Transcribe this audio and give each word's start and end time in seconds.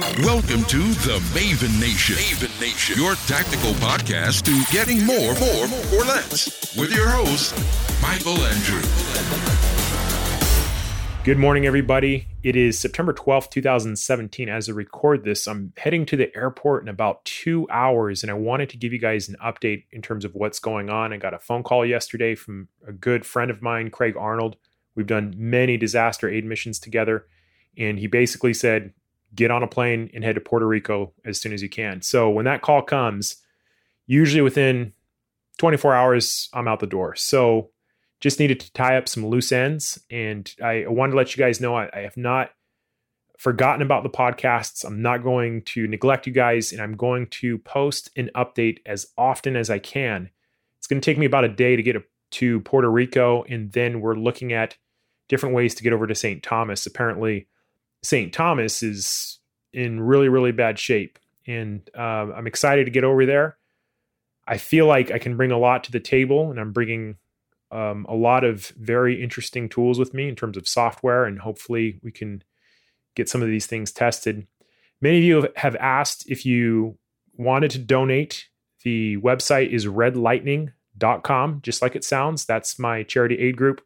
Welcome 0.00 0.64
to 0.64 0.78
the 0.78 1.18
Maven 1.34 1.78
Nation. 1.78 2.16
Maven 2.16 2.58
Nation, 2.58 2.96
your 2.96 3.16
tactical 3.26 3.72
podcast 3.74 4.44
to 4.44 4.72
getting 4.72 5.04
more, 5.04 5.34
more, 5.34 5.64
or 5.94 6.04
less. 6.06 6.74
With 6.74 6.90
your 6.90 7.10
host, 7.10 7.54
Michael 8.00 8.38
Andrew. 8.42 8.80
Good 11.22 11.36
morning, 11.36 11.66
everybody. 11.66 12.28
It 12.42 12.56
is 12.56 12.78
September 12.78 13.12
12th, 13.12 13.50
2017. 13.50 14.48
As 14.48 14.70
I 14.70 14.72
record 14.72 15.22
this, 15.24 15.46
I'm 15.46 15.74
heading 15.76 16.06
to 16.06 16.16
the 16.16 16.34
airport 16.34 16.82
in 16.82 16.88
about 16.88 17.22
two 17.26 17.68
hours, 17.70 18.22
and 18.22 18.30
I 18.30 18.34
wanted 18.34 18.70
to 18.70 18.78
give 18.78 18.94
you 18.94 18.98
guys 18.98 19.28
an 19.28 19.36
update 19.44 19.84
in 19.92 20.00
terms 20.00 20.24
of 20.24 20.34
what's 20.34 20.60
going 20.60 20.88
on. 20.88 21.12
I 21.12 21.18
got 21.18 21.34
a 21.34 21.38
phone 21.38 21.62
call 21.62 21.84
yesterday 21.84 22.34
from 22.34 22.68
a 22.88 22.92
good 22.92 23.26
friend 23.26 23.50
of 23.50 23.60
mine, 23.60 23.90
Craig 23.90 24.14
Arnold. 24.18 24.56
We've 24.94 25.06
done 25.06 25.34
many 25.36 25.76
disaster 25.76 26.26
aid 26.26 26.46
missions 26.46 26.78
together, 26.78 27.26
and 27.76 27.98
he 27.98 28.06
basically 28.06 28.54
said, 28.54 28.94
get 29.34 29.50
on 29.50 29.62
a 29.62 29.68
plane 29.68 30.10
and 30.14 30.24
head 30.24 30.34
to 30.34 30.40
Puerto 30.40 30.66
Rico 30.66 31.12
as 31.24 31.40
soon 31.40 31.52
as 31.52 31.62
you 31.62 31.68
can. 31.68 32.02
So 32.02 32.30
when 32.30 32.44
that 32.46 32.62
call 32.62 32.82
comes, 32.82 33.36
usually 34.06 34.42
within 34.42 34.92
24 35.58 35.94
hours, 35.94 36.48
I'm 36.52 36.68
out 36.68 36.80
the 36.80 36.86
door. 36.86 37.14
So 37.14 37.70
just 38.20 38.38
needed 38.38 38.60
to 38.60 38.72
tie 38.72 38.96
up 38.96 39.08
some 39.08 39.26
loose 39.26 39.52
ends. 39.52 39.98
And 40.10 40.52
I 40.62 40.84
wanted 40.86 41.12
to 41.12 41.16
let 41.16 41.36
you 41.36 41.42
guys 41.42 41.60
know 41.60 41.74
I, 41.74 41.88
I 41.92 42.00
have 42.00 42.16
not 42.16 42.50
forgotten 43.40 43.80
about 43.80 44.02
the 44.02 44.10
podcasts. 44.10 44.84
I'm 44.84 45.00
not 45.00 45.22
going 45.22 45.62
to 45.62 45.88
neglect 45.88 46.26
you 46.26 46.32
guys, 46.32 46.72
and 46.72 46.82
I'm 46.82 46.94
going 46.94 47.26
to 47.28 47.56
post 47.56 48.10
an 48.14 48.30
update 48.36 48.80
as 48.84 49.06
often 49.16 49.56
as 49.56 49.70
I 49.70 49.78
can. 49.78 50.28
It's 50.76 50.86
going 50.86 51.00
to 51.00 51.04
take 51.04 51.16
me 51.16 51.24
about 51.24 51.44
a 51.44 51.48
day 51.48 51.74
to 51.74 51.82
get 51.82 51.96
to 52.32 52.60
Puerto 52.60 52.90
Rico, 52.90 53.44
and 53.44 53.72
then 53.72 54.02
we're 54.02 54.14
looking 54.14 54.52
at 54.52 54.76
different 55.28 55.54
ways 55.54 55.74
to 55.74 55.82
get 55.82 55.94
over 55.94 56.06
to 56.06 56.14
St. 56.14 56.42
Thomas. 56.42 56.84
Apparently, 56.84 57.48
St. 58.02 58.32
Thomas 58.32 58.82
is 58.82 59.38
in 59.72 60.00
really, 60.00 60.28
really 60.28 60.52
bad 60.52 60.78
shape. 60.78 61.18
And 61.46 61.88
uh, 61.96 62.32
I'm 62.34 62.46
excited 62.46 62.84
to 62.86 62.90
get 62.90 63.04
over 63.04 63.26
there. 63.26 63.56
I 64.46 64.58
feel 64.58 64.86
like 64.86 65.10
I 65.10 65.18
can 65.18 65.36
bring 65.36 65.52
a 65.52 65.58
lot 65.58 65.84
to 65.84 65.92
the 65.92 66.00
table, 66.00 66.50
and 66.50 66.58
I'm 66.58 66.72
bringing 66.72 67.16
um, 67.70 68.04
a 68.08 68.14
lot 68.14 68.44
of 68.44 68.68
very 68.78 69.22
interesting 69.22 69.68
tools 69.68 69.98
with 69.98 70.12
me 70.12 70.28
in 70.28 70.34
terms 70.34 70.56
of 70.56 70.66
software, 70.66 71.24
and 71.24 71.38
hopefully 71.38 72.00
we 72.02 72.10
can 72.10 72.42
get 73.14 73.28
some 73.28 73.42
of 73.42 73.48
these 73.48 73.66
things 73.66 73.92
tested. 73.92 74.46
Many 75.00 75.18
of 75.18 75.24
you 75.24 75.48
have 75.56 75.76
asked 75.76 76.24
if 76.28 76.44
you 76.44 76.98
wanted 77.36 77.70
to 77.72 77.78
donate. 77.78 78.48
The 78.82 79.18
website 79.18 79.70
is 79.70 79.86
redlightning.com, 79.86 81.60
just 81.62 81.82
like 81.82 81.94
it 81.94 82.04
sounds. 82.04 82.44
That's 82.44 82.78
my 82.78 83.02
charity 83.02 83.38
aid 83.38 83.56
group. 83.56 83.82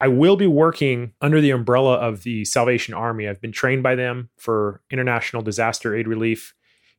I 0.00 0.08
will 0.08 0.36
be 0.36 0.46
working 0.46 1.12
under 1.20 1.40
the 1.40 1.50
umbrella 1.50 1.96
of 1.96 2.22
the 2.22 2.44
Salvation 2.46 2.94
Army. 2.94 3.28
I've 3.28 3.40
been 3.40 3.52
trained 3.52 3.82
by 3.82 3.94
them 3.94 4.30
for 4.38 4.80
international 4.90 5.42
disaster 5.42 5.94
aid 5.94 6.08
relief, 6.08 6.54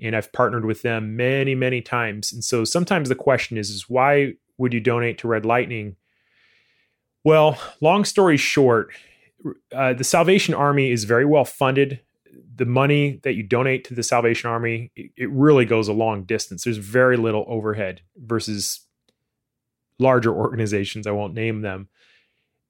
and 0.00 0.14
I've 0.14 0.32
partnered 0.32 0.64
with 0.64 0.82
them 0.82 1.16
many, 1.16 1.56
many 1.56 1.80
times. 1.80 2.32
And 2.32 2.44
so 2.44 2.64
sometimes 2.64 3.08
the 3.08 3.16
question 3.16 3.58
is, 3.58 3.70
is 3.70 3.88
why 3.88 4.34
would 4.58 4.72
you 4.72 4.80
donate 4.80 5.18
to 5.18 5.28
Red 5.28 5.44
Lightning? 5.44 5.96
Well, 7.24 7.58
long 7.80 8.04
story 8.04 8.36
short, 8.36 8.92
uh, 9.74 9.94
the 9.94 10.04
Salvation 10.04 10.54
Army 10.54 10.90
is 10.90 11.04
very 11.04 11.24
well 11.24 11.44
funded. 11.44 12.00
The 12.56 12.66
money 12.66 13.20
that 13.24 13.34
you 13.34 13.42
donate 13.42 13.82
to 13.84 13.94
the 13.94 14.04
Salvation 14.04 14.48
Army, 14.48 14.92
it, 14.94 15.10
it 15.16 15.30
really 15.30 15.64
goes 15.64 15.88
a 15.88 15.92
long 15.92 16.22
distance. 16.22 16.62
There's 16.62 16.76
very 16.76 17.16
little 17.16 17.44
overhead 17.48 18.02
versus 18.16 18.86
larger 19.98 20.32
organizations. 20.36 21.08
I 21.08 21.10
won't 21.10 21.34
name 21.34 21.62
them. 21.62 21.88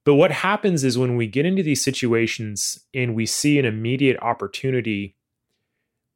But 0.05 0.15
what 0.15 0.31
happens 0.31 0.83
is 0.83 0.97
when 0.97 1.17
we 1.17 1.27
get 1.27 1.47
into 1.47 1.63
these 1.63 1.83
situations 1.83 2.79
and 2.93 3.15
we 3.15 3.25
see 3.25 3.57
an 3.57 3.65
immediate 3.65 4.17
opportunity, 4.21 5.17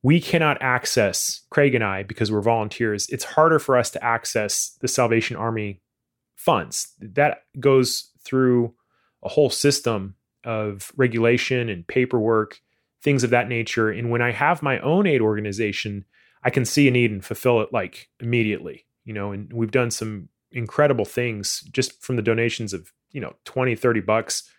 we 0.03 0.21
cannot 0.21 0.61
access 0.61 1.41
Craig 1.49 1.73
and 1.75 1.83
I 1.83 2.03
because 2.03 2.31
we're 2.31 2.41
volunteers. 2.41 3.09
It's 3.09 3.23
harder 3.23 3.57
for 3.59 3.75
us 3.75 3.89
to 3.91 4.03
access 4.03 4.77
the 4.79 4.87
Salvation 4.87 5.35
Army 5.35 5.81
funds. 6.35 6.93
That 6.99 7.43
goes 7.59 8.11
through 8.23 8.75
a 9.23 9.29
whole 9.29 9.49
system 9.49 10.15
of 10.45 10.91
regulation 10.95 11.67
and 11.67 11.85
paperwork, 11.85 12.61
things 13.01 13.23
of 13.23 13.31
that 13.31 13.49
nature. 13.49 13.89
And 13.89 14.11
when 14.11 14.21
I 14.21 14.31
have 14.31 14.61
my 14.61 14.79
own 14.79 15.07
aid 15.07 15.19
organization, 15.19 16.05
I 16.43 16.51
can 16.51 16.63
see 16.63 16.87
a 16.87 16.91
need 16.91 17.11
and 17.11 17.25
fulfill 17.25 17.59
it 17.61 17.73
like 17.73 18.07
immediately. 18.19 18.85
You 19.03 19.13
know, 19.13 19.31
and 19.31 19.51
we've 19.51 19.71
done 19.71 19.89
some 19.89 20.29
incredible 20.51 21.05
things 21.05 21.61
just 21.71 22.01
from 22.03 22.15
the 22.15 22.21
donations 22.21 22.71
of 22.71 22.93
you 23.11 23.21
know 23.21 23.33
20 23.45 23.75
30 23.75 24.01
bucks. 24.01 24.49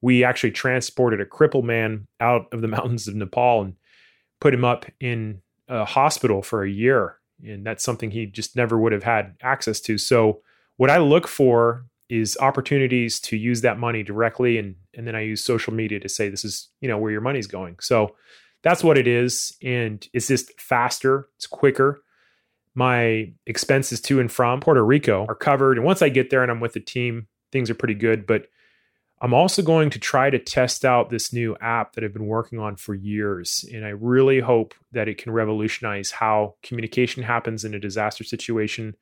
We 0.00 0.24
actually 0.24 0.50
transported 0.50 1.20
a 1.20 1.26
crippled 1.26 1.64
man 1.64 2.06
out 2.20 2.46
of 2.52 2.60
the 2.60 2.68
mountains 2.76 3.08
of 3.08 3.14
nepal 3.14 3.62
and 3.62 3.74
put 4.40 4.54
him 4.54 4.64
up 4.64 4.86
in 5.00 5.40
a 5.68 5.84
hospital 5.84 6.42
for 6.42 6.64
a 6.64 6.70
year. 6.70 7.16
And 7.44 7.64
that's 7.64 7.84
something 7.84 8.10
he 8.10 8.26
just 8.26 8.56
never 8.56 8.78
would 8.78 8.92
have 8.92 9.04
had 9.04 9.36
access 9.42 9.80
to. 9.82 9.98
So 9.98 10.42
what 10.76 10.90
i 10.90 10.98
look 10.98 11.28
for 11.28 11.86
is 12.08 12.36
opportunities 12.40 13.20
to 13.20 13.36
use 13.36 13.62
that 13.62 13.78
money 13.78 14.02
directly. 14.02 14.58
And 14.58 14.76
and 14.94 15.06
then 15.06 15.14
i 15.14 15.20
use 15.20 15.42
social 15.44 15.72
media 15.72 16.00
to 16.00 16.08
say 16.08 16.28
this 16.28 16.44
is 16.44 16.68
you 16.80 16.88
know 16.88 16.98
where 16.98 17.12
your 17.12 17.20
money's 17.20 17.46
going. 17.46 17.76
So 17.80 18.14
that's 18.62 18.84
what 18.84 18.98
it 18.98 19.06
is. 19.06 19.56
And 19.62 20.06
it's 20.12 20.28
just 20.28 20.58
faster. 20.60 21.28
It's 21.36 21.46
quicker. 21.46 22.02
My 22.74 23.32
expenses 23.46 24.00
to 24.02 24.20
and 24.20 24.30
from 24.30 24.60
Puerto 24.60 24.84
Rico 24.84 25.26
are 25.28 25.34
covered. 25.34 25.76
And 25.76 25.84
once 25.84 26.00
I 26.00 26.08
get 26.08 26.30
there 26.30 26.42
and 26.42 26.50
I'm 26.50 26.60
with 26.60 26.72
the 26.72 26.80
team, 26.80 27.26
things 27.52 27.70
are 27.70 27.74
pretty 27.74 27.94
good. 27.94 28.26
But 28.26 28.46
I'm 29.20 29.34
also 29.34 29.62
going 29.62 29.90
to 29.90 30.00
try 30.00 30.30
to 30.30 30.38
test 30.38 30.84
out 30.84 31.08
this 31.08 31.32
new 31.32 31.56
app 31.60 31.92
that 31.92 32.02
I've 32.02 32.12
been 32.12 32.26
working 32.26 32.58
on 32.58 32.74
for 32.74 32.92
years. 32.92 33.64
And 33.72 33.84
I 33.84 33.90
really 33.90 34.40
hope 34.40 34.74
that 34.90 35.06
it 35.06 35.18
can 35.18 35.30
revolutionize 35.30 36.10
how 36.10 36.56
communication 36.64 37.22
happens 37.22 37.64
in 37.64 37.72
a 37.72 37.78
disaster 37.78 38.24
situation. 38.24 38.96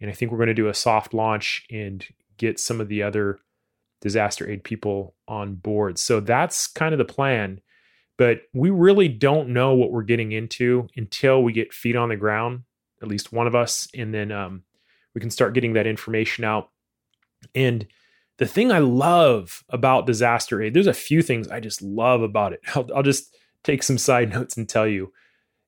And 0.00 0.10
I 0.10 0.12
think 0.12 0.32
we're 0.32 0.38
going 0.38 0.48
to 0.48 0.54
do 0.54 0.68
a 0.68 0.74
soft 0.74 1.14
launch 1.14 1.64
and 1.70 2.04
get 2.36 2.58
some 2.58 2.80
of 2.80 2.88
the 2.88 3.04
other 3.04 3.38
disaster 4.00 4.50
aid 4.50 4.64
people 4.64 5.14
on 5.28 5.54
board. 5.54 5.98
So 5.98 6.18
that's 6.18 6.66
kind 6.66 6.92
of 6.92 6.98
the 6.98 7.04
plan. 7.04 7.60
But 8.18 8.42
we 8.52 8.70
really 8.70 9.08
don't 9.08 9.50
know 9.50 9.74
what 9.74 9.92
we're 9.92 10.02
getting 10.02 10.32
into 10.32 10.88
until 10.96 11.42
we 11.42 11.52
get 11.52 11.72
feet 11.72 11.96
on 11.96 12.08
the 12.08 12.16
ground, 12.16 12.64
at 13.00 13.08
least 13.08 13.32
one 13.32 13.46
of 13.46 13.54
us. 13.54 13.88
And 13.94 14.12
then 14.12 14.32
um, 14.32 14.64
we 15.14 15.20
can 15.20 15.30
start 15.30 15.54
getting 15.54 15.74
that 15.74 15.86
information 15.86 16.44
out 16.44 16.70
and 17.54 17.86
the 18.38 18.46
thing 18.46 18.72
I 18.72 18.78
love 18.78 19.62
about 19.68 20.06
disaster 20.06 20.62
aid, 20.62 20.72
there's 20.72 20.86
a 20.86 20.94
few 20.94 21.20
things 21.22 21.48
I 21.48 21.60
just 21.60 21.82
love 21.82 22.22
about 22.22 22.54
it. 22.54 22.60
I'll, 22.74 22.88
I'll 22.96 23.02
just 23.02 23.36
take 23.64 23.82
some 23.82 23.98
side 23.98 24.30
notes 24.34 24.56
and 24.56 24.68
tell 24.68 24.86
you. 24.86 25.12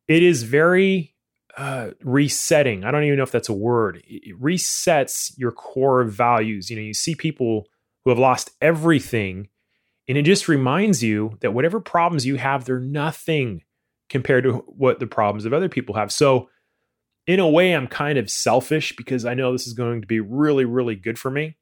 It 0.09 0.23
is 0.23 0.43
very 0.43 1.15
uh, 1.57 1.91
resetting. 2.03 2.85
I 2.85 2.91
don't 2.91 3.05
even 3.05 3.19
know 3.19 3.23
if 3.23 3.31
that's 3.31 3.49
a 3.49 3.55
word. 3.55 4.03
It 4.07 4.41
resets 4.41 5.33
your 5.37 5.53
core 5.53 6.05
values. 6.05 6.71
You 6.71 6.77
know, 6.77 6.83
you 6.83 6.95
see 6.95 7.15
people 7.15 7.67
who 8.05 8.11
have 8.11 8.19
lost 8.19 8.51
everything, 8.61 9.49
and 10.09 10.19
it 10.19 10.23
just 10.23 10.49
reminds 10.49 11.03
you 11.03 11.37
that 11.41 11.53
whatever 11.53 11.79
problems 11.79 12.27
you 12.27 12.37
have, 12.37 12.65
they're 12.65 12.81
nothing 12.81 13.63
compared 14.09 14.45
to 14.45 14.53
what 14.67 14.99
the 14.99 15.07
problems 15.07 15.45
of 15.45 15.53
other 15.53 15.69
people 15.69 15.95
have. 15.95 16.11
So, 16.11 16.49
in 17.27 17.39
a 17.39 17.49
way, 17.49 17.73
I'm 17.73 17.87
kind 17.87 18.19
of 18.19 18.29
selfish 18.29 18.97
because 18.97 19.25
I 19.25 19.35
know 19.35 19.53
this 19.53 19.67
is 19.67 19.75
going 19.75 20.01
to 20.01 20.07
be 20.07 20.21
really, 20.21 20.65
really 20.65 20.97
good 20.97 21.19
for 21.19 21.31
me. 21.31 21.57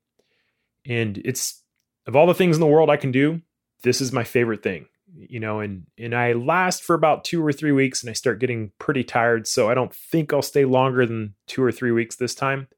And 0.87 1.19
it's 1.25 1.63
of 2.07 2.17
all 2.17 2.27
the 2.27 2.35
things 2.35 2.57
in 2.57 2.61
the 2.61 2.67
world 2.67 2.91
I 2.91 2.97
can 2.97 3.13
do, 3.13 3.43
this 3.83 4.01
is 4.01 4.13
my 4.13 4.25
favorite 4.25 4.63
thing. 4.63 4.87
You 5.13 5.41
know, 5.41 5.61
and 5.61 5.87
and 5.99 6.15
I 6.15 6.35
last 6.35 6.85
for 6.85 6.95
about 6.95 7.25
2 7.25 7.45
or 7.45 7.53
3 7.53 7.73
weeks 7.73 8.03
and 8.03 8.11
I 8.11 8.13
start 8.13 8.39
getting 8.39 8.71
pretty 8.79 9.03
tired, 9.03 9.49
so 9.49 9.69
I 9.69 9.75
don't 9.75 9.93
think 9.93 10.33
I'll 10.33 10.43
stay 10.43 10.65
longer 10.65 11.05
than 11.05 11.35
2 11.49 11.63
or 11.63 11.73
3 11.73 11.91
weeks 11.91 12.17
this 12.17 12.35
time. 12.35 12.69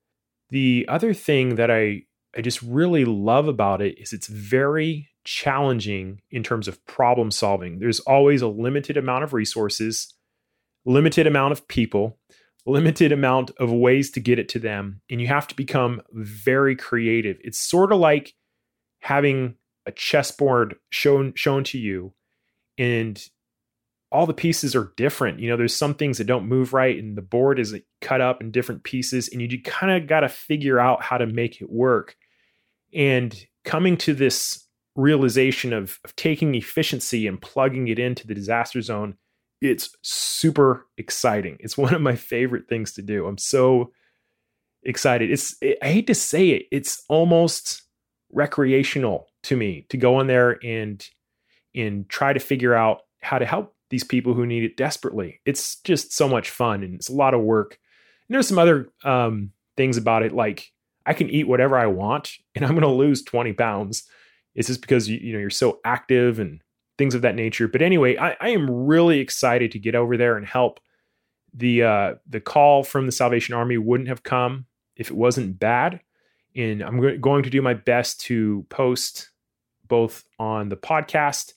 The 0.48 0.86
other 0.88 1.12
thing 1.12 1.56
that 1.56 1.70
I 1.70 2.04
I 2.36 2.40
just 2.40 2.62
really 2.62 3.04
love 3.04 3.48
about 3.48 3.82
it 3.82 3.98
is 3.98 4.12
it's 4.12 4.28
very 4.28 5.10
challenging 5.24 6.22
in 6.30 6.42
terms 6.42 6.68
of 6.68 6.84
problem 6.86 7.30
solving. 7.30 7.78
There's 7.78 8.00
always 8.00 8.42
a 8.42 8.48
limited 8.48 8.96
amount 8.96 9.24
of 9.24 9.34
resources, 9.34 10.12
limited 10.84 11.26
amount 11.26 11.52
of 11.52 11.68
people, 11.68 12.18
limited 12.66 13.12
amount 13.12 13.50
of 13.58 13.72
ways 13.72 14.10
to 14.12 14.20
get 14.20 14.38
it 14.38 14.48
to 14.50 14.58
them 14.58 15.00
and 15.10 15.20
you 15.20 15.26
have 15.26 15.48
to 15.48 15.56
become 15.56 16.00
very 16.12 16.76
creative. 16.76 17.36
It's 17.42 17.58
sort 17.58 17.92
of 17.92 17.98
like 17.98 18.34
having 19.00 19.56
a 19.84 19.92
chessboard 19.92 20.76
shown 20.90 21.32
shown 21.34 21.64
to 21.64 21.78
you 21.78 22.14
and 22.78 23.20
all 24.12 24.26
the 24.26 24.34
pieces 24.34 24.76
are 24.76 24.92
different. 24.96 25.40
You 25.40 25.50
know 25.50 25.56
there's 25.56 25.74
some 25.74 25.94
things 25.94 26.18
that 26.18 26.26
don't 26.26 26.48
move 26.48 26.72
right 26.72 26.96
and 26.96 27.16
the 27.16 27.22
board 27.22 27.58
is 27.58 27.74
cut 28.00 28.20
up 28.20 28.40
in 28.40 28.52
different 28.52 28.84
pieces 28.84 29.28
and 29.28 29.40
you 29.40 29.62
kind 29.62 30.00
of 30.00 30.08
got 30.08 30.20
to 30.20 30.28
figure 30.28 30.78
out 30.78 31.02
how 31.02 31.18
to 31.18 31.26
make 31.26 31.60
it 31.60 31.70
work. 31.70 32.16
And 32.94 33.34
coming 33.64 33.96
to 33.98 34.14
this 34.14 34.66
realization 34.94 35.72
of, 35.72 35.98
of 36.04 36.14
taking 36.14 36.54
efficiency 36.54 37.26
and 37.26 37.40
plugging 37.40 37.88
it 37.88 37.98
into 37.98 38.26
the 38.26 38.34
disaster 38.34 38.82
zone 38.82 39.16
it's 39.62 39.96
super 40.02 40.86
exciting. 40.98 41.56
It's 41.60 41.78
one 41.78 41.94
of 41.94 42.02
my 42.02 42.16
favorite 42.16 42.68
things 42.68 42.92
to 42.94 43.02
do. 43.02 43.26
I'm 43.26 43.38
so 43.38 43.92
excited. 44.82 45.30
It's 45.30 45.56
it, 45.62 45.78
I 45.80 45.88
hate 45.88 46.08
to 46.08 46.14
say 46.14 46.50
it, 46.50 46.66
it's 46.70 47.04
almost 47.08 47.82
recreational 48.30 49.28
to 49.44 49.56
me 49.56 49.86
to 49.90 49.96
go 49.96 50.20
in 50.20 50.26
there 50.26 50.58
and 50.64 51.06
and 51.74 52.08
try 52.08 52.32
to 52.32 52.40
figure 52.40 52.74
out 52.74 53.02
how 53.22 53.38
to 53.38 53.46
help 53.46 53.74
these 53.90 54.04
people 54.04 54.34
who 54.34 54.46
need 54.46 54.64
it 54.64 54.76
desperately. 54.76 55.40
It's 55.44 55.76
just 55.82 56.12
so 56.12 56.28
much 56.28 56.50
fun 56.50 56.82
and 56.82 56.94
it's 56.94 57.08
a 57.08 57.14
lot 57.14 57.34
of 57.34 57.40
work. 57.40 57.78
And 58.28 58.34
there's 58.34 58.48
some 58.48 58.58
other 58.58 58.88
um, 59.04 59.52
things 59.76 59.96
about 59.96 60.22
it, 60.22 60.32
like 60.32 60.70
I 61.04 61.14
can 61.14 61.30
eat 61.30 61.48
whatever 61.48 61.78
I 61.78 61.86
want 61.86 62.32
and 62.54 62.64
I'm 62.64 62.72
going 62.72 62.82
to 62.82 62.88
lose 62.88 63.22
20 63.22 63.52
pounds. 63.52 64.04
It's 64.54 64.68
just 64.68 64.80
because 64.80 65.08
you, 65.08 65.18
you 65.18 65.32
know 65.32 65.38
you're 65.38 65.50
so 65.50 65.80
active 65.84 66.38
and 66.38 66.60
things 67.02 67.16
of 67.16 67.22
that 67.22 67.34
nature. 67.34 67.66
But 67.66 67.82
anyway, 67.82 68.16
I, 68.16 68.36
I 68.40 68.50
am 68.50 68.70
really 68.70 69.18
excited 69.18 69.72
to 69.72 69.80
get 69.80 69.96
over 69.96 70.16
there 70.16 70.36
and 70.36 70.46
help. 70.46 70.78
The 71.52 71.82
uh, 71.82 72.14
the 72.28 72.40
call 72.40 72.84
from 72.84 73.06
the 73.06 73.12
Salvation 73.12 73.56
Army 73.56 73.76
wouldn't 73.76 74.08
have 74.08 74.22
come 74.22 74.66
if 74.94 75.10
it 75.10 75.16
wasn't 75.16 75.58
bad, 75.58 76.00
and 76.54 76.80
I'm 76.80 77.20
going 77.20 77.42
to 77.42 77.50
do 77.50 77.60
my 77.60 77.74
best 77.74 78.20
to 78.22 78.64
post 78.70 79.30
both 79.88 80.22
on 80.38 80.68
the 80.68 80.76
podcast, 80.76 81.54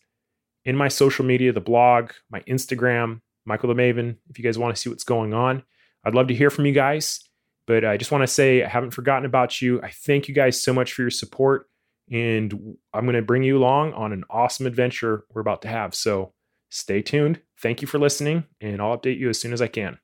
in 0.65 0.75
my 0.75 0.87
social 0.87 1.23
media, 1.23 1.53
the 1.53 1.61
blog, 1.61 2.11
my 2.31 2.41
Instagram, 2.41 3.21
Michael 3.45 3.69
the 3.69 3.75
Maven. 3.75 4.17
If 4.29 4.39
you 4.39 4.43
guys 4.43 4.57
want 4.57 4.75
to 4.75 4.81
see 4.81 4.89
what's 4.89 5.03
going 5.03 5.33
on, 5.33 5.63
I'd 6.03 6.15
love 6.15 6.27
to 6.29 6.35
hear 6.35 6.49
from 6.49 6.65
you 6.65 6.73
guys. 6.73 7.21
But 7.67 7.85
I 7.85 7.97
just 7.97 8.11
want 8.11 8.23
to 8.23 8.27
say 8.27 8.63
I 8.63 8.67
haven't 8.67 8.91
forgotten 8.91 9.25
about 9.25 9.61
you. 9.61 9.79
I 9.81 9.91
thank 9.91 10.27
you 10.27 10.33
guys 10.33 10.59
so 10.59 10.73
much 10.73 10.93
for 10.93 11.03
your 11.03 11.11
support. 11.11 11.69
And 12.11 12.77
I'm 12.93 13.05
going 13.05 13.15
to 13.15 13.21
bring 13.21 13.43
you 13.43 13.57
along 13.57 13.93
on 13.93 14.13
an 14.13 14.23
awesome 14.29 14.67
adventure 14.67 15.25
we're 15.33 15.41
about 15.41 15.61
to 15.63 15.67
have. 15.67 15.95
So 15.95 16.33
stay 16.69 17.01
tuned. 17.01 17.41
Thank 17.61 17.81
you 17.81 17.87
for 17.87 17.97
listening, 17.99 18.45
and 18.61 18.81
I'll 18.81 18.97
update 18.97 19.17
you 19.17 19.29
as 19.29 19.39
soon 19.39 19.53
as 19.53 19.61
I 19.61 19.67
can. 19.67 19.97